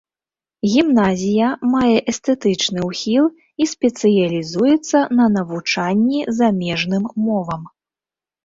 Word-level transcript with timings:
Гімназія 0.75 1.49
мае 1.73 1.97
эстэтычны 2.13 2.79
ўхіл 2.89 3.25
і 3.65 3.67
спецыялізуецца 3.73 4.97
на 5.21 5.25
навучанні 5.37 6.21
замежным 6.39 7.03
мовам. 7.29 7.63